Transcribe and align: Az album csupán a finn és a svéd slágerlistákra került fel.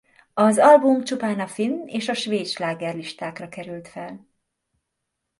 Az 0.33 0.57
album 0.59 1.03
csupán 1.03 1.39
a 1.39 1.47
finn 1.47 1.85
és 1.87 2.09
a 2.09 2.13
svéd 2.13 2.47
slágerlistákra 2.47 3.49
került 3.49 3.87
fel. 3.87 4.27